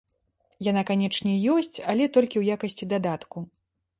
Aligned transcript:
Яна 0.67 0.81
канечне 0.89 1.33
ёсць, 1.55 1.77
але 1.93 2.07
толькі 2.17 2.37
ў 2.41 2.45
якасці 2.57 2.89
дадатку. 2.95 3.37